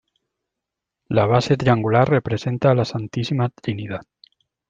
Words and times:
La 1.09 1.27
base 1.27 1.57
triangular, 1.57 2.09
representa 2.09 2.71
a 2.71 2.73
la 2.73 2.85
santísima 2.85 3.49
trinidad. 3.49 4.01